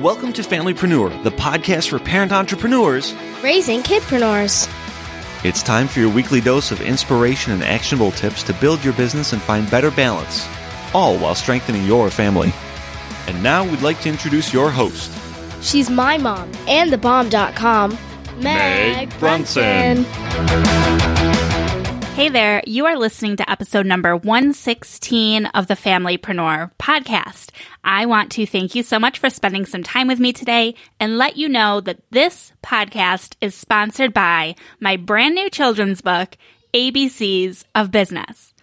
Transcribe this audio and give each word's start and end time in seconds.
Welcome 0.00 0.34
to 0.34 0.42
Familypreneur, 0.42 1.22
the 1.22 1.30
podcast 1.30 1.88
for 1.88 1.98
parent 1.98 2.30
entrepreneurs 2.30 3.14
raising 3.42 3.80
kidpreneurs. 3.80 4.68
It's 5.42 5.62
time 5.62 5.88
for 5.88 6.00
your 6.00 6.10
weekly 6.10 6.42
dose 6.42 6.70
of 6.70 6.82
inspiration 6.82 7.52
and 7.52 7.62
actionable 7.64 8.10
tips 8.10 8.42
to 8.42 8.52
build 8.54 8.84
your 8.84 8.92
business 8.92 9.32
and 9.32 9.40
find 9.40 9.70
better 9.70 9.90
balance, 9.90 10.46
all 10.92 11.16
while 11.16 11.34
strengthening 11.34 11.86
your 11.86 12.10
family. 12.10 12.52
And 13.26 13.42
now 13.42 13.64
we'd 13.64 13.80
like 13.80 13.98
to 14.02 14.10
introduce 14.10 14.52
your 14.52 14.70
host. 14.70 15.10
She's 15.62 15.88
my 15.88 16.18
mom 16.18 16.52
and 16.68 16.92
thebomb.com, 16.92 17.98
Meg, 18.38 19.08
Meg 19.08 19.18
Brunson. 19.18 20.04
Hey 22.16 22.30
there, 22.30 22.62
you 22.66 22.86
are 22.86 22.96
listening 22.96 23.36
to 23.36 23.50
episode 23.50 23.84
number 23.84 24.16
116 24.16 25.44
of 25.44 25.66
the 25.66 25.74
Familypreneur 25.74 26.70
podcast. 26.78 27.50
I 27.84 28.06
want 28.06 28.32
to 28.32 28.46
thank 28.46 28.74
you 28.74 28.82
so 28.82 28.98
much 28.98 29.18
for 29.18 29.28
spending 29.28 29.66
some 29.66 29.82
time 29.82 30.08
with 30.08 30.18
me 30.18 30.32
today 30.32 30.76
and 30.98 31.18
let 31.18 31.36
you 31.36 31.46
know 31.46 31.82
that 31.82 32.00
this 32.12 32.54
podcast 32.62 33.36
is 33.42 33.54
sponsored 33.54 34.14
by 34.14 34.54
my 34.80 34.96
brand 34.96 35.34
new 35.34 35.50
children's 35.50 36.00
book, 36.00 36.38
ABCs 36.72 37.64
of 37.74 37.90
Business. 37.90 38.54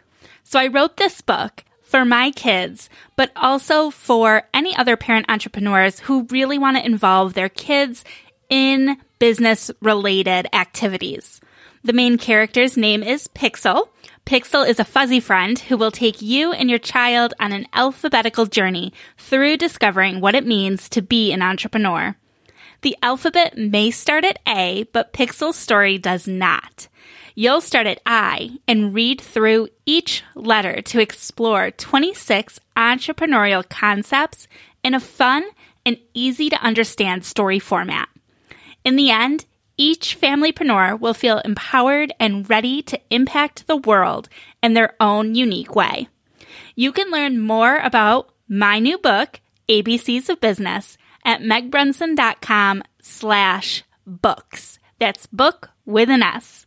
So 0.42 0.60
I 0.60 0.66
wrote 0.66 0.98
this 0.98 1.22
book 1.22 1.64
for 1.84 2.04
my 2.04 2.32
kids, 2.32 2.90
but 3.16 3.32
also 3.36 3.92
for 3.92 4.50
any 4.52 4.76
other 4.76 4.98
parent 4.98 5.28
entrepreneurs 5.30 6.00
who 6.00 6.26
really 6.32 6.58
want 6.58 6.78
to 6.78 6.86
involve 6.86 7.36
their 7.36 7.50
kids 7.50 8.04
in 8.50 8.98
business 9.20 9.70
related 9.80 10.48
activities. 10.54 11.40
The 11.86 11.92
main 11.92 12.18
character's 12.18 12.78
name 12.78 13.04
is 13.04 13.28
Pixel. 13.28 13.90
Pixel 14.26 14.66
is 14.66 14.80
a 14.80 14.86
fuzzy 14.86 15.20
friend 15.20 15.60
who 15.60 15.76
will 15.76 15.92
take 15.92 16.22
you 16.22 16.54
and 16.54 16.70
your 16.70 16.80
child 16.80 17.34
on 17.42 17.52
an 17.52 17.68
alphabetical 17.74 18.46
journey 18.46 18.94
through 19.18 19.58
discovering 19.58 20.22
what 20.22 20.34
it 20.34 20.48
means 20.48 20.88
to 20.88 21.02
be 21.02 21.34
an 21.34 21.42
entrepreneur. 21.42 22.16
The 22.84 22.96
alphabet 23.04 23.58
may 23.58 23.92
start 23.92 24.24
at 24.24 24.40
A, 24.48 24.84
but 24.94 25.12
Pixel's 25.12 25.58
story 25.58 25.98
does 25.98 26.26
not. 26.26 26.88
You'll 27.36 27.60
start 27.60 27.86
at 27.86 28.00
I 28.06 28.60
and 28.66 28.94
read 28.94 29.20
through 29.20 29.68
each 29.86 30.24
letter 30.36 30.82
to 30.84 31.02
explore 31.02 31.70
26 31.72 32.62
entrepreneurial 32.78 33.68
concepts 33.68 34.48
in 34.86 34.94
a 34.94 35.02
fun 35.02 35.44
and 35.86 35.98
easy 36.14 36.50
to 36.50 36.64
understand 36.64 37.26
story 37.26 37.60
format. 37.60 38.08
In 38.86 38.96
the 38.96 39.12
end, 39.12 39.46
each 39.78 40.20
familypreneur 40.20 41.00
will 41.00 41.14
feel 41.14 41.40
empowered 41.40 42.14
and 42.20 42.50
ready 42.50 42.82
to 42.84 43.00
impact 43.10 43.68
the 43.68 43.78
world 43.78 44.30
in 44.62 44.74
their 44.74 44.96
own 45.00 45.36
unique 45.36 45.76
way. 45.76 46.08
You 46.76 46.92
can 46.92 47.12
learn 47.12 47.40
more 47.40 47.78
about 47.78 48.32
my 48.48 48.80
new 48.80 48.98
book, 48.98 49.42
ABCs 49.70 50.30
of 50.30 50.42
Business, 50.42 50.98
at 51.26 51.42
megbrunson.com 51.42 52.84
slash 53.02 53.84
books. 54.06 54.80
That's 55.00 55.28
book 55.28 55.72
with 55.86 56.10
an 56.10 56.24
S. 56.24 56.66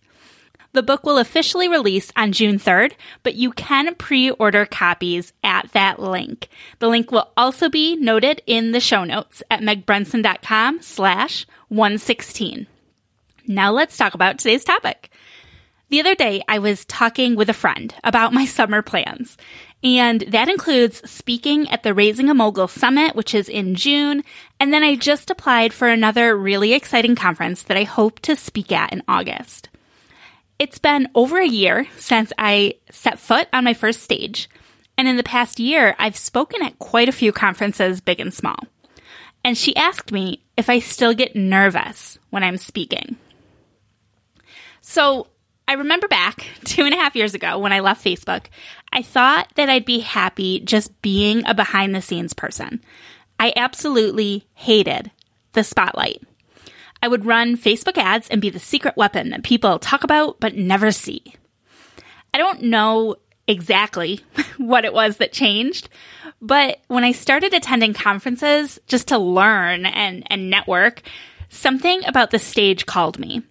The 0.73 0.83
book 0.83 1.07
will 1.07 1.17
officially 1.17 1.69
release 1.69 2.13
on 2.17 2.33
June 2.33 2.59
3rd, 2.59 2.93
but 3.23 3.35
you 3.35 3.51
can 3.51 3.95
pre-order 3.95 4.67
copies 4.67 5.33
at 5.43 5.73
that 5.73 5.99
link. 5.99 6.49
The 6.81 6.89
link 6.89 7.11
will 7.11 7.33
also 7.35 7.71
be 7.71 7.97
noted 7.97 8.43
in 8.47 8.73
the 8.73 8.81
show 8.81 9.05
notes 9.05 9.43
at 9.51 9.61
megbrunson.com 9.61 10.83
slash 10.83 11.47
116. 11.69 12.67
Now 13.47 13.73
let's 13.73 13.97
talk 13.97 14.15
about 14.15 14.39
today's 14.39 14.65
topic. 14.65 15.11
The 15.89 16.01
other 16.01 16.17
day, 16.17 16.43
I 16.49 16.59
was 16.59 16.85
talking 16.85 17.37
with 17.37 17.49
a 17.49 17.55
friend 17.55 17.95
about 18.03 18.33
my 18.33 18.45
summer 18.57 18.83
plans, 18.83 19.37
and 19.85 20.23
that 20.23 20.49
includes 20.49 21.09
speaking 21.09 21.69
at 21.71 21.85
the 21.85 21.95
Raising 21.95 22.29
a 22.29 22.35
Mogul 22.35 22.67
Summit, 22.67 23.15
which 23.15 23.35
is 23.35 23.49
in 23.49 23.77
June, 23.77 24.25
and 24.59 24.73
then 24.73 24.83
I 24.83 24.97
just 24.97 25.31
applied 25.31 25.73
for 25.73 25.87
another 25.87 26.37
really 26.37 26.73
exciting 26.73 27.15
conference 27.15 27.63
that 27.65 27.77
I 27.77 27.85
hope 27.85 28.19
to 28.21 28.35
speak 28.35 28.73
at 28.73 28.93
in 28.93 29.03
August. 29.07 29.69
It's 30.59 30.79
been 30.79 31.09
over 31.15 31.39
a 31.39 31.47
year 31.47 31.87
since 31.99 32.33
I 32.37 32.75
set 32.91 33.21
foot 33.21 33.47
on 33.53 33.63
my 33.63 33.75
first 33.75 34.03
stage, 34.03 34.51
and 34.99 35.07
in 35.07 35.17
the 35.17 35.23
past 35.23 35.61
year, 35.61 35.95
I've 36.01 36.17
spoken 36.17 36.63
at 36.63 36.81
quite 36.81 37.09
a 37.09 37.13
few 37.13 37.31
conferences, 37.31 38.01
big 38.01 38.19
and 38.19 38.35
small. 38.35 38.59
And 39.45 39.57
she 39.57 39.77
asked 39.77 40.11
me 40.11 40.43
if 40.57 40.69
I 40.69 40.81
still 40.81 41.15
get 41.15 41.37
nervous 41.37 42.19
when 42.31 42.43
I'm 42.43 42.57
speaking. 42.57 43.17
So 44.89 45.27
I 45.67 45.73
remember 45.73 46.07
back 46.07 46.47
two 46.65 46.85
and 46.85 46.95
a 46.95 46.97
half 46.97 47.17
years 47.17 47.35
ago 47.35 47.59
when 47.59 47.73
I 47.73 47.81
left 47.81 48.05
Facebook, 48.05 48.47
I 48.93 49.03
thought 49.03 49.51
that 49.57 49.69
I'd 49.69 49.85
be 49.85 49.99
happy 49.99 50.61
just 50.61 51.03
being 51.03 51.45
a 51.45 51.55
behind 51.55 51.93
the 51.93 52.01
scenes 52.01 52.33
person. 52.33 52.81
I 53.41 53.53
absolutely 53.57 54.47
hated 54.55 55.11
the 55.55 55.65
spotlight. 55.65 56.23
I 57.03 57.09
would 57.09 57.27
run 57.27 57.57
Facebook 57.57 57.99
ads 57.99 58.29
and 58.29 58.41
be 58.41 58.49
the 58.49 58.61
secret 58.61 58.97
weapon 58.97 59.31
that 59.31 59.43
people 59.43 59.81
talk 59.81 60.05
about 60.05 60.39
but 60.39 60.55
never 60.55 60.93
see. 60.93 61.35
I 62.33 62.39
don't 62.39 62.63
know 62.63 63.17
exactly 63.49 64.21
what 64.59 64.85
it 64.85 64.95
was 64.95 65.17
that 65.17 65.33
changed, 65.33 65.89
but 66.41 66.79
when 66.87 67.03
I 67.03 67.11
started 67.11 67.53
attending 67.53 67.93
conferences 67.93 68.79
just 68.87 69.09
to 69.09 69.19
learn 69.19 69.85
and, 69.85 70.23
and 70.31 70.49
network, 70.49 71.03
something 71.49 72.05
about 72.07 72.31
the 72.31 72.39
stage 72.39 72.87
called 72.87 73.19
me. 73.19 73.43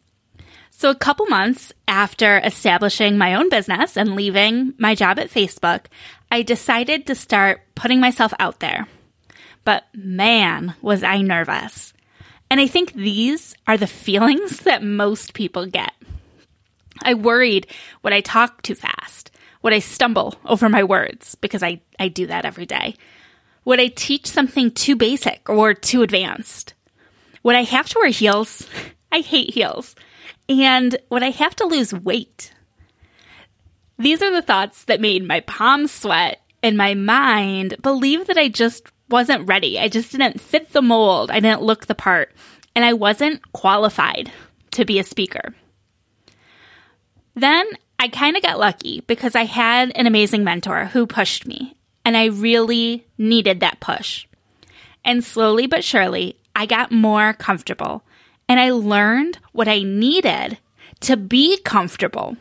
So, 0.77 0.89
a 0.89 0.95
couple 0.95 1.25
months 1.27 1.71
after 1.87 2.37
establishing 2.39 3.17
my 3.17 3.35
own 3.35 3.47
business 3.47 3.95
and 3.95 4.13
leaving 4.13 4.73
my 4.77 4.93
job 4.93 5.17
at 5.19 5.29
Facebook, 5.29 5.85
I 6.29 6.41
decided 6.41 7.07
to 7.07 7.15
start 7.15 7.61
putting 7.75 8.01
myself 8.01 8.33
out 8.39 8.59
there. 8.59 8.85
But 9.63 9.85
man, 9.93 10.75
was 10.81 11.01
I 11.01 11.21
nervous. 11.21 11.93
And 12.49 12.59
I 12.59 12.67
think 12.67 12.91
these 12.91 13.55
are 13.65 13.77
the 13.77 13.87
feelings 14.05 14.59
that 14.59 14.83
most 14.83 15.33
people 15.33 15.65
get. 15.65 15.93
I 17.01 17.13
worried 17.13 17.67
would 18.03 18.11
I 18.11 18.19
talk 18.19 18.61
too 18.61 18.75
fast? 18.75 19.31
Would 19.61 19.71
I 19.71 19.79
stumble 19.79 20.35
over 20.43 20.67
my 20.67 20.83
words? 20.83 21.35
Because 21.35 21.63
I, 21.63 21.79
I 21.97 22.09
do 22.09 22.27
that 22.27 22.43
every 22.43 22.65
day. 22.65 22.95
Would 23.63 23.79
I 23.79 23.87
teach 23.87 24.27
something 24.27 24.71
too 24.71 24.97
basic 24.97 25.49
or 25.49 25.73
too 25.73 26.01
advanced? 26.01 26.73
Would 27.43 27.55
I 27.55 27.63
have 27.63 27.87
to 27.87 27.99
wear 27.99 28.09
heels? 28.09 28.67
I 29.13 29.21
hate 29.21 29.53
heels. 29.53 29.95
And 30.47 30.97
would 31.09 31.23
I 31.23 31.31
have 31.31 31.55
to 31.57 31.65
lose 31.65 31.93
weight? 31.93 32.53
These 33.97 34.21
are 34.21 34.31
the 34.31 34.41
thoughts 34.41 34.83
that 34.85 35.01
made 35.01 35.23
my 35.23 35.39
palms 35.41 35.91
sweat 35.91 36.41
and 36.61 36.77
my 36.77 36.93
mind 36.93 37.77
believe 37.81 38.27
that 38.27 38.37
I 38.37 38.49
just 38.49 38.87
wasn't 39.09 39.47
ready. 39.47 39.79
I 39.79 39.87
just 39.87 40.11
didn't 40.11 40.41
fit 40.41 40.73
the 40.73 40.81
mold. 40.81 41.31
I 41.31 41.39
didn't 41.39 41.61
look 41.61 41.85
the 41.85 41.95
part. 41.95 42.33
And 42.75 42.83
I 42.83 42.93
wasn't 42.93 43.51
qualified 43.53 44.31
to 44.71 44.85
be 44.85 44.99
a 44.99 45.03
speaker. 45.03 45.53
Then 47.35 47.65
I 47.99 48.07
kind 48.07 48.35
of 48.35 48.43
got 48.43 48.59
lucky 48.59 49.01
because 49.01 49.35
I 49.35 49.45
had 49.45 49.91
an 49.95 50.07
amazing 50.07 50.43
mentor 50.43 50.85
who 50.85 51.07
pushed 51.07 51.45
me, 51.45 51.75
and 52.03 52.17
I 52.17 52.25
really 52.25 53.05
needed 53.17 53.59
that 53.59 53.79
push. 53.79 54.27
And 55.03 55.23
slowly 55.23 55.67
but 55.67 55.83
surely, 55.83 56.37
I 56.55 56.65
got 56.65 56.91
more 56.91 57.33
comfortable 57.33 58.03
and 58.47 58.59
I 58.59 58.71
learned 58.71 59.39
what 59.51 59.67
I 59.67 59.83
needed 59.83 60.57
to 61.01 61.17
be 61.17 61.57
comfortable. 61.59 62.37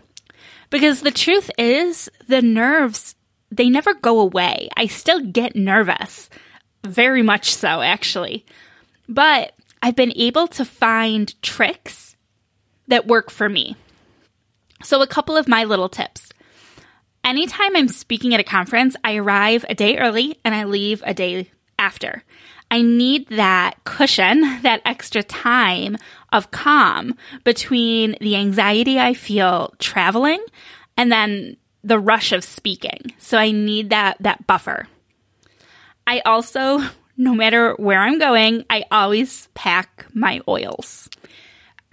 Because 0.71 1.03
the 1.03 1.11
truth 1.11 1.51
is, 1.59 2.11
the 2.27 2.43
nerves, 2.43 3.15
they 3.51 3.69
never 3.69 3.95
go 3.95 4.21
away. 4.21 4.69
I 4.77 4.87
still 4.87 5.21
get 5.21 5.55
nervous. 5.57 6.29
Very 6.85 7.23
much 7.23 7.55
so, 7.55 7.81
actually. 7.81 8.45
But 9.09 9.55
I've 9.83 9.97
been 9.97 10.13
able 10.17 10.49
to 10.49 10.65
find 10.65 11.41
tricks 11.43 12.17
that 12.89 13.07
work 13.07 13.31
for 13.31 13.49
me. 13.49 13.77
So, 14.83 15.01
a 15.01 15.07
couple 15.07 15.37
of 15.37 15.49
my 15.49 15.65
little 15.65 15.89
tips. 15.89 16.31
Anytime 17.23 17.75
I'm 17.75 17.89
speaking 17.89 18.35
at 18.35 18.41
a 18.41 18.45
conference, 18.45 18.97
I 19.03 19.17
arrive 19.17 19.65
a 19.69 19.75
day 19.75 19.97
early 19.97 20.39
and 20.45 20.55
I 20.55 20.65
leave 20.65 21.03
a 21.07 21.15
day 21.15 21.51
after. 21.79 22.23
I 22.75 22.83
need 22.83 23.29
that 23.29 23.85
cushion, 23.85 24.41
that 24.63 24.83
extra 24.85 25.23
time 25.23 25.97
of 26.33 26.51
calm 26.51 27.17
between 27.45 28.17
the 28.21 28.35
anxiety 28.35 28.99
I 28.99 29.15
feel 29.15 29.73
traveling 29.79 30.45
and 30.97 31.13
then 31.13 31.57
the 31.85 32.01
rush 32.01 32.33
of 32.33 32.43
speaking. 32.43 33.13
So 33.19 33.39
I 33.39 33.53
need 33.53 33.91
that, 33.91 34.17
that 34.19 34.49
buffer. 34.49 34.89
I 36.05 36.19
also 36.27 36.81
no 37.17 37.33
matter 37.33 37.75
where 37.75 38.01
I'm 38.01 38.19
going, 38.19 38.65
I 38.69 38.87
always 38.91 39.49
pack 39.55 40.07
my 40.13 40.41
oils. 40.49 41.09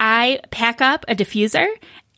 I 0.00 0.40
pack 0.50 0.80
up 0.80 1.04
a 1.06 1.14
diffuser 1.14 1.68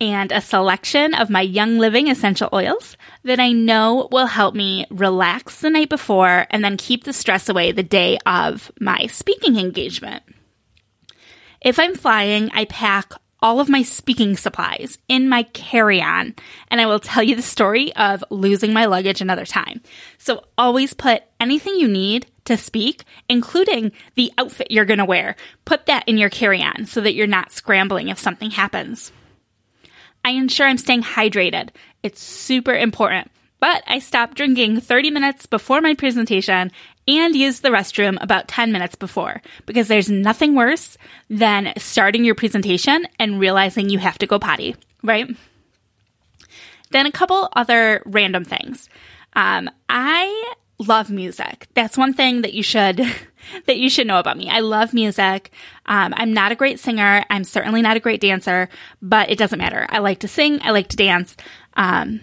and 0.05 0.31
a 0.31 0.41
selection 0.43 1.15
of 1.15 1.31
my 1.31 1.41
Young 1.41 1.79
Living 1.79 2.09
essential 2.09 2.51
oils 2.53 2.99
that 3.23 3.41
I 3.41 3.53
know 3.53 4.09
will 4.13 4.27
help 4.27 4.55
me 4.55 4.85
relax 4.91 5.63
the 5.63 5.71
night 5.71 5.89
before 5.89 6.47
and 6.51 6.63
then 6.63 6.77
keep 6.77 7.05
the 7.05 7.13
stress 7.15 7.49
away 7.49 7.73
the 7.73 7.83
day 7.83 8.19
of 8.27 8.71
my 8.79 9.07
speaking 9.07 9.57
engagement. 9.57 10.23
If 11.63 11.79
I'm 11.79 11.95
flying, 11.95 12.51
I 12.53 12.67
pack 12.67 13.15
all 13.41 13.61
of 13.61 13.71
my 13.71 13.83
speaking 13.83 14.37
supplies 14.37 14.99
in 15.09 15.29
my 15.29 15.43
carry 15.43 16.03
on, 16.03 16.35
and 16.69 16.81
I 16.81 16.87
will 16.87 17.01
tell 17.01 17.23
you 17.23 17.35
the 17.35 17.43
story 17.43 17.95
of 17.97 18.23
losing 18.31 18.75
my 18.75 18.85
luggage 18.85 19.23
another 19.23 19.47
time. 19.47 19.81
So 20.19 20.45
always 20.59 20.93
put 20.93 21.23
anything 21.41 21.77
you 21.77 21.89
need 21.89 22.27
to 22.45 22.59
speak, 22.59 23.05
including 23.29 23.93
the 24.17 24.33
outfit 24.37 24.71
you're 24.71 24.85
going 24.85 24.99
to 24.99 25.05
wear. 25.07 25.37
Put 25.65 25.87
that 25.87 26.07
in 26.07 26.19
your 26.19 26.31
carry 26.31 26.63
on 26.63 26.85
so 26.85 27.01
that 27.01 27.15
you're 27.15 27.27
not 27.27 27.53
scrambling 27.53 28.09
if 28.09 28.19
something 28.19 28.51
happens. 28.51 29.13
I 30.25 30.31
ensure 30.31 30.67
I'm 30.67 30.79
staying 30.79 31.03
hydrated. 31.03 31.69
It's 32.03 32.23
super 32.23 32.75
important. 32.75 33.31
But 33.61 33.83
I 33.87 33.99
stop 33.99 34.35
drinking 34.35 34.81
30 34.81 35.11
minutes 35.11 35.47
before 35.47 35.81
my 35.81 35.95
presentation 35.95 36.71
and 37.07 37.35
use 37.35 37.61
the 37.61 37.71
restroom 37.71 38.19
about 38.21 38.49
10 38.49 38.73
minutes 38.73 38.95
before 38.95 39.43
because 39.67 39.89
there's 39.89 40.11
nothing 40.11 40.55
worse 40.55 40.99
than 41.31 41.73
starting 41.79 42.25
your 42.25 42.35
presentation 42.35 43.07
and 43.19 43.41
realizing 43.41 43.89
you 43.89 43.99
have 43.99 44.19
to 44.19 44.27
go 44.27 44.39
potty, 44.39 44.77
right? 45.03 45.29
Then 46.91 47.07
a 47.07 47.13
couple 47.13 47.49
other 47.55 48.03
random 48.05 48.45
things. 48.45 48.89
Um, 49.35 49.71
I 49.89 50.55
love 50.79 51.11
music. 51.11 51.69
That's 51.75 51.97
one 51.97 52.15
thing 52.15 52.43
that 52.43 52.55
you 52.55 52.63
should 52.63 52.97
that 53.67 53.77
you 53.77 53.89
should 53.89 54.07
know 54.07 54.19
about 54.19 54.37
me. 54.37 54.49
I 54.49 54.61
love 54.61 54.95
music. 54.95 55.51
Um, 55.87 56.15
I'm 56.17 56.33
not 56.33 56.53
a 56.53 56.57
great 56.57 56.81
singer. 56.81 57.25
I'm 57.31 57.45
certainly 57.45 57.83
not 57.83 57.97
a 57.97 58.01
great 58.01 58.21
dancer, 58.21 58.69
but 59.03 59.31
it 59.31 59.39
doesn't 59.39 59.59
matter. 59.59 59.87
I 59.89 59.99
like 59.99 60.21
to 60.21 60.29
sing. 60.29 60.61
I 60.63 60.71
like 60.71 60.89
to 60.89 60.97
dance. 60.97 61.37
Um, 61.75 62.21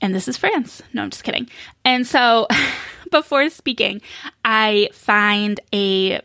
and 0.00 0.14
this 0.14 0.28
is 0.28 0.36
France. 0.36 0.82
No, 0.92 1.02
I'm 1.02 1.10
just 1.10 1.24
kidding. 1.24 1.48
And 1.84 2.06
so, 2.06 2.46
before 3.10 3.48
speaking, 3.50 4.00
I 4.44 4.88
find 4.92 5.60
a 5.72 6.20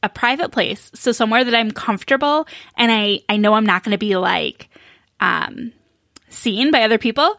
a 0.00 0.08
private 0.08 0.52
place, 0.52 0.92
so 0.94 1.10
somewhere 1.10 1.42
that 1.42 1.54
I'm 1.54 1.72
comfortable, 1.72 2.46
and 2.76 2.92
I 2.92 3.20
I 3.28 3.36
know 3.36 3.54
I'm 3.54 3.66
not 3.66 3.82
going 3.82 3.92
to 3.92 3.98
be 3.98 4.16
like 4.16 4.68
um, 5.20 5.72
seen 6.28 6.70
by 6.70 6.82
other 6.82 6.98
people 6.98 7.38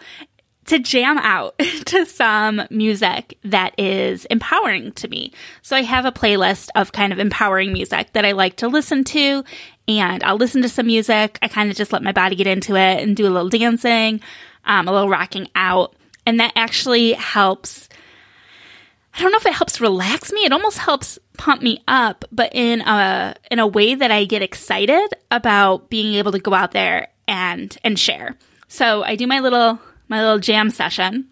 to 0.70 0.78
jam 0.78 1.18
out 1.18 1.58
to 1.86 2.06
some 2.06 2.62
music 2.70 3.38
that 3.44 3.74
is 3.80 4.26
empowering 4.26 4.92
to 4.94 5.08
me. 5.08 5.34
So 5.64 5.76
I 5.76 5.82
have 5.82 6.06
a 6.06 6.12
playlist 6.12 6.70
of 6.76 6.92
kind 6.92 7.12
of 7.12 7.18
empowering 7.18 7.74
music 7.74 8.14
that 8.14 8.24
I 8.24 8.34
like 8.34 8.58
to 8.58 8.68
listen 8.68 9.04
to 9.06 9.44
and 9.88 10.24
I'll 10.24 10.38
listen 10.38 10.62
to 10.62 10.70
some 10.70 10.86
music. 10.86 11.40
I 11.42 11.48
kind 11.48 11.72
of 11.72 11.76
just 11.76 11.92
let 11.92 12.04
my 12.04 12.12
body 12.12 12.36
get 12.36 12.46
into 12.46 12.76
it 12.76 13.02
and 13.02 13.16
do 13.16 13.28
a 13.28 13.34
little 13.34 13.50
dancing, 13.50 14.22
um, 14.66 14.88
a 14.88 14.92
little 14.92 15.10
rocking 15.10 15.48
out. 15.56 15.96
And 16.28 16.40
that 16.40 16.54
actually 16.56 17.14
helps. 17.14 17.90
I 19.16 19.22
don't 19.22 19.32
know 19.32 19.40
if 19.40 19.48
it 19.48 19.54
helps 19.54 19.82
relax 19.82 20.32
me. 20.32 20.46
It 20.46 20.54
almost 20.54 20.78
helps 20.78 21.18
pump 21.38 21.64
me 21.64 21.84
up, 21.88 22.26
but 22.32 22.54
in 22.54 22.82
a 22.82 23.36
in 23.50 23.58
a 23.58 23.66
way 23.66 23.96
that 23.96 24.12
I 24.12 24.26
get 24.26 24.44
excited 24.44 25.10
about 25.32 25.90
being 25.90 26.14
able 26.14 26.32
to 26.34 26.40
go 26.40 26.54
out 26.54 26.74
there 26.74 27.08
and 27.28 27.76
and 27.84 27.98
share. 27.98 28.38
So 28.68 29.04
I 29.04 29.16
do 29.16 29.26
my 29.26 29.40
little 29.40 29.80
my 30.10 30.20
little 30.20 30.40
jam 30.40 30.70
session. 30.70 31.28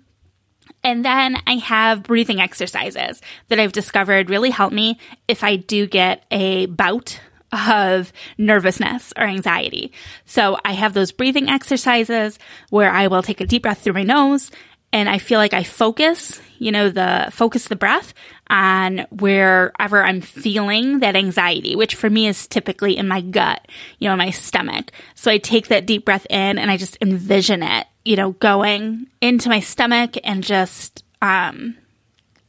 And 0.84 1.04
then 1.04 1.38
I 1.46 1.56
have 1.56 2.04
breathing 2.04 2.40
exercises 2.40 3.22
that 3.50 3.60
I've 3.60 3.74
discovered 3.74 4.30
really 4.30 4.52
help 4.52 4.72
me 4.72 5.00
if 5.28 5.44
I 5.44 5.58
do 5.58 5.86
get 5.88 6.24
a 6.32 6.68
bout 6.68 7.20
of 7.52 8.14
nervousness 8.38 9.14
or 9.18 9.24
anxiety. 9.24 9.92
So 10.26 10.58
I 10.64 10.74
have 10.74 10.94
those 10.94 11.12
breathing 11.12 11.50
exercises 11.50 12.40
where 12.70 12.92
I 12.92 13.08
will 13.08 13.24
take 13.24 13.42
a 13.42 13.46
deep 13.46 13.64
breath 13.64 13.82
through 13.82 13.94
my 13.94 14.04
nose 14.04 14.52
and 14.94 15.10
I 15.10 15.18
feel 15.18 15.40
like 15.40 15.54
I 15.54 15.64
focus, 15.64 16.42
you 16.60 16.72
know, 16.72 16.90
the 16.90 17.28
focus 17.32 17.68
the 17.68 17.76
breath 17.76 18.14
on 18.50 19.06
wherever 19.12 20.02
I'm 20.02 20.22
feeling 20.22 21.00
that 21.00 21.16
anxiety, 21.16 21.76
which 21.76 21.96
for 21.96 22.10
me 22.10 22.28
is 22.28 22.48
typically 22.48 22.96
in 22.96 23.08
my 23.08 23.20
gut, 23.20 23.68
you 24.00 24.08
know, 24.08 24.16
my 24.16 24.30
stomach. 24.30 24.92
So 25.16 25.30
I 25.30 25.40
take 25.40 25.68
that 25.68 25.86
deep 25.86 26.06
breath 26.06 26.26
in 26.30 26.58
and 26.58 26.72
I 26.72 26.78
just 26.78 26.98
envision 27.02 27.64
it, 27.64 27.88
you 28.08 28.16
know, 28.16 28.32
going 28.32 29.08
into 29.22 29.50
my 29.50 29.60
stomach 29.60 30.16
and 30.24 30.44
just 30.44 31.04
um 31.22 31.76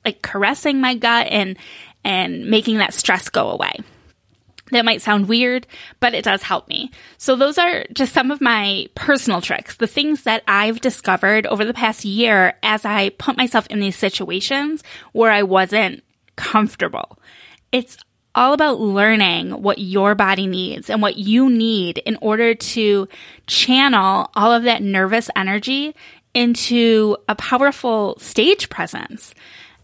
like 0.04 0.22
caressing 0.22 0.80
my 0.80 0.94
gut 0.94 1.26
and 1.30 1.56
and 2.04 2.48
making 2.48 2.78
that 2.78 2.94
stress 2.94 3.28
go 3.28 3.50
away. 3.50 3.72
That 4.70 4.84
might 4.84 5.02
sound 5.02 5.28
weird, 5.28 5.66
but 5.98 6.14
it 6.14 6.24
does 6.24 6.42
help 6.42 6.68
me. 6.68 6.90
So 7.16 7.36
those 7.36 7.56
are 7.58 7.84
just 7.92 8.12
some 8.12 8.30
of 8.30 8.40
my 8.40 8.86
personal 8.94 9.40
tricks, 9.40 9.76
the 9.76 9.86
things 9.86 10.24
that 10.24 10.42
I've 10.46 10.80
discovered 10.80 11.46
over 11.46 11.64
the 11.64 11.74
past 11.74 12.04
year 12.04 12.54
as 12.62 12.84
I 12.84 13.08
put 13.10 13.36
myself 13.36 13.66
in 13.68 13.80
these 13.80 13.96
situations 13.96 14.84
where 15.12 15.32
I 15.32 15.42
wasn't 15.42 16.04
comfortable. 16.36 17.18
It's 17.72 17.96
all 18.38 18.52
about 18.52 18.78
learning 18.78 19.50
what 19.50 19.78
your 19.78 20.14
body 20.14 20.46
needs 20.46 20.88
and 20.88 21.02
what 21.02 21.16
you 21.16 21.50
need 21.50 21.98
in 21.98 22.16
order 22.22 22.54
to 22.54 23.08
channel 23.48 24.30
all 24.36 24.52
of 24.52 24.62
that 24.62 24.80
nervous 24.80 25.28
energy 25.34 25.92
into 26.34 27.16
a 27.28 27.34
powerful 27.34 28.16
stage 28.20 28.68
presence. 28.68 29.34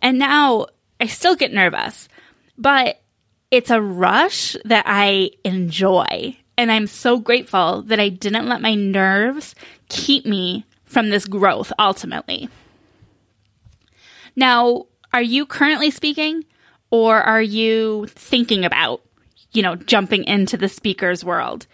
And 0.00 0.20
now 0.20 0.66
I 1.00 1.06
still 1.06 1.34
get 1.34 1.52
nervous, 1.52 2.08
but 2.56 3.02
it's 3.50 3.70
a 3.70 3.82
rush 3.82 4.56
that 4.64 4.84
I 4.86 5.30
enjoy. 5.44 6.36
And 6.56 6.70
I'm 6.70 6.86
so 6.86 7.18
grateful 7.18 7.82
that 7.82 7.98
I 7.98 8.08
didn't 8.08 8.48
let 8.48 8.62
my 8.62 8.76
nerves 8.76 9.56
keep 9.88 10.26
me 10.26 10.64
from 10.84 11.10
this 11.10 11.24
growth 11.24 11.72
ultimately. 11.76 12.48
Now, 14.36 14.86
are 15.12 15.22
you 15.22 15.44
currently 15.44 15.90
speaking 15.90 16.44
or 16.94 17.20
are 17.20 17.42
you 17.42 18.06
thinking 18.10 18.64
about, 18.64 19.02
you 19.50 19.62
know, 19.62 19.74
jumping 19.74 20.22
into 20.26 20.56
the 20.56 20.68
speaker's 20.68 21.24
world? 21.24 21.66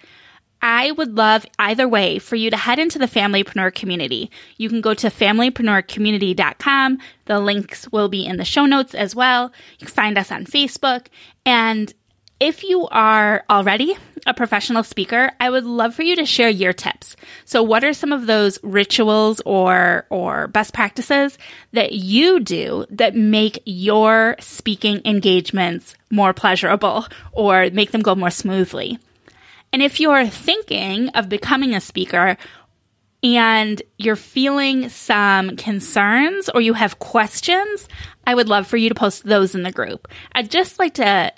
I 0.62 0.92
would 0.92 1.14
love 1.14 1.44
either 1.58 1.86
way 1.86 2.18
for 2.18 2.36
you 2.36 2.50
to 2.50 2.56
head 2.56 2.78
into 2.78 2.98
the 2.98 3.04
Familypreneur 3.04 3.74
community. 3.74 4.30
You 4.56 4.70
can 4.70 4.80
go 4.80 4.94
to 4.94 5.08
familypreneurcommunity.com. 5.08 6.98
The 7.26 7.38
links 7.38 7.92
will 7.92 8.08
be 8.08 8.24
in 8.24 8.38
the 8.38 8.46
show 8.46 8.64
notes 8.64 8.94
as 8.94 9.14
well. 9.14 9.52
You 9.78 9.86
can 9.86 9.94
find 9.94 10.16
us 10.16 10.32
on 10.32 10.46
Facebook. 10.46 11.08
And 11.44 11.92
if 12.40 12.64
you 12.64 12.88
are 12.88 13.44
already 13.50 13.94
a 14.26 14.32
professional 14.32 14.82
speaker, 14.82 15.30
I 15.38 15.50
would 15.50 15.64
love 15.64 15.94
for 15.94 16.02
you 16.02 16.16
to 16.16 16.24
share 16.24 16.48
your 16.48 16.72
tips. 16.72 17.14
So 17.44 17.62
what 17.62 17.84
are 17.84 17.92
some 17.92 18.12
of 18.12 18.26
those 18.26 18.58
rituals 18.62 19.40
or 19.44 20.06
or 20.08 20.48
best 20.48 20.72
practices 20.72 21.38
that 21.72 21.92
you 21.92 22.40
do 22.40 22.86
that 22.90 23.14
make 23.14 23.62
your 23.66 24.36
speaking 24.40 25.02
engagements 25.04 25.94
more 26.10 26.32
pleasurable 26.32 27.06
or 27.32 27.68
make 27.70 27.92
them 27.92 28.02
go 28.02 28.14
more 28.14 28.30
smoothly? 28.30 28.98
And 29.72 29.82
if 29.82 30.00
you're 30.00 30.26
thinking 30.26 31.10
of 31.10 31.28
becoming 31.28 31.74
a 31.74 31.80
speaker 31.80 32.36
and 33.22 33.82
you're 33.98 34.16
feeling 34.16 34.88
some 34.88 35.56
concerns 35.56 36.48
or 36.48 36.62
you 36.62 36.72
have 36.72 36.98
questions, 36.98 37.86
I 38.26 38.34
would 38.34 38.48
love 38.48 38.66
for 38.66 38.78
you 38.78 38.88
to 38.88 38.94
post 38.94 39.24
those 39.24 39.54
in 39.54 39.62
the 39.62 39.70
group. 39.70 40.08
I'd 40.32 40.50
just 40.50 40.78
like 40.78 40.94
to 40.94 41.32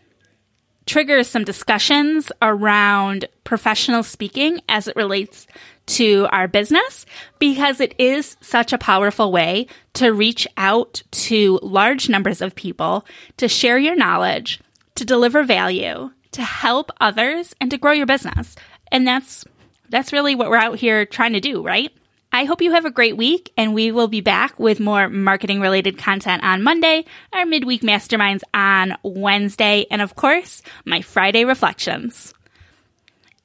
trigger 0.93 1.25
some 1.25 1.43
discussions 1.43 2.31
around 2.43 3.25
professional 3.45 4.03
speaking 4.03 4.61
as 4.69 4.87
it 4.87 4.95
relates 4.95 5.47
to 5.87 6.29
our 6.31 6.47
business 6.47 7.07
because 7.39 7.81
it 7.81 7.95
is 7.99 8.37
such 8.43 8.75
a 8.75 8.79
powerful 8.79 9.33
way 9.33 9.67
to 9.95 10.13
reach 10.13 10.47
out 10.59 11.03
to 11.11 11.59
large 11.63 12.11
numbers 12.11 12.43
of 12.43 12.55
people, 12.55 13.07
to 13.39 13.49
share 13.49 13.79
your 13.79 13.97
knowledge, 13.97 14.61
to 14.95 15.07
deliver 15.07 15.43
value, 15.45 16.11
to 16.33 16.43
help 16.43 16.91
others 17.01 17.55
and 17.59 17.71
to 17.71 17.79
grow 17.79 17.93
your 17.93 18.05
business. 18.05 18.55
And 18.91 19.09
that's 19.09 19.47
that's 19.89 20.13
really 20.13 20.35
what 20.35 20.51
we're 20.51 20.57
out 20.57 20.79
here 20.79 21.07
trying 21.07 21.33
to 21.33 21.41
do, 21.41 21.63
right? 21.63 21.91
I 22.35 22.45
hope 22.45 22.63
you 22.63 22.73
have 22.73 22.87
a 22.87 22.91
great 22.91 23.19
week 23.19 23.53
and 23.59 23.75
we 23.75 23.93
will 23.93 24.09
be 24.09 24.23
back 24.23 24.59
with 24.59 24.81
more 24.81 25.11
marketing 25.11 25.61
related 25.61 25.99
content 25.99 26.43
on 26.43 26.63
Monday, 26.63 27.05
our 27.31 27.45
midweek 27.45 27.83
masterminds 27.83 28.41
on 28.55 28.97
Wednesday, 29.03 29.85
and 29.91 30.01
of 30.01 30.17
course, 30.17 30.63
my 30.87 31.03
Friday 31.03 31.45
reflections. 31.45 32.33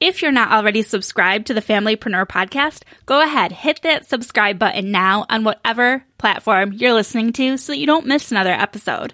If 0.00 0.22
you're 0.22 0.32
not 0.32 0.52
already 0.52 0.80
subscribed 0.80 1.48
to 1.48 1.54
the 1.54 1.60
Familypreneur 1.60 2.26
podcast, 2.26 2.84
go 3.04 3.20
ahead, 3.20 3.52
hit 3.52 3.82
that 3.82 4.08
subscribe 4.08 4.58
button 4.58 4.90
now 4.90 5.26
on 5.28 5.44
whatever 5.44 6.04
platform 6.16 6.72
you're 6.72 6.94
listening 6.94 7.34
to 7.34 7.58
so 7.58 7.72
that 7.72 7.78
you 7.78 7.86
don't 7.86 8.06
miss 8.06 8.30
another 8.30 8.52
episode. 8.52 9.12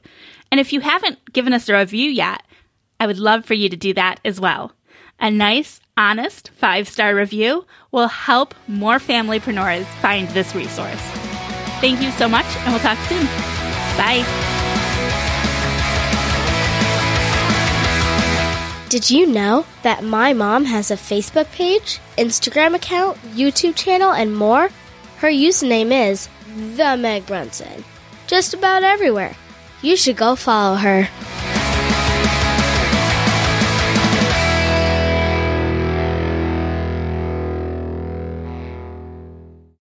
And 0.53 0.61
if 0.61 0.73
you 0.73 0.83
haven't 0.83 1.33
given 1.33 1.53
us 1.53 1.69
a 1.69 1.77
review 1.77 2.11
yet, 2.11 2.43
I 3.01 3.09
would 3.09 3.19
love 3.19 3.45
for 3.45 3.55
you 3.55 3.69
to 3.71 3.77
do 3.77 3.93
that 3.95 4.21
as 4.25 4.41
well. 4.41 4.73
A 5.21 5.31
nice, 5.31 5.81
honest 5.97 6.51
five 6.51 6.89
star 6.89 7.15
review 7.15 7.65
will 7.93 8.09
help 8.09 8.55
more 8.69 8.99
familypreneurs 8.99 9.85
find 10.03 10.29
this 10.31 10.55
resource. 10.55 11.01
Thank 11.81 12.01
you 12.03 12.11
so 12.13 12.29
much, 12.29 12.47
and 12.59 12.73
we'll 12.73 12.81
talk 12.81 12.99
soon. 13.09 13.25
Bye. 13.97 14.25
Did 18.89 19.11
you 19.11 19.27
know 19.27 19.67
that 19.83 20.05
my 20.05 20.33
mom 20.33 20.65
has 20.67 20.91
a 20.91 20.97
Facebook 20.97 21.51
page, 21.51 21.99
Instagram 22.17 22.75
account, 22.75 23.19
YouTube 23.35 23.75
channel, 23.75 24.13
and 24.13 24.37
more? 24.37 24.69
Her 25.19 25.29
username 25.29 26.11
is 26.11 26.29
The 26.77 26.97
Meg 26.97 27.27
Brunson. 27.27 27.85
Just 28.27 28.55
about 28.55 28.85
everywhere. 28.85 29.35
You 29.83 29.97
should 29.97 30.17
go 30.17 30.37
follow 30.37 30.77
her. 30.77 31.09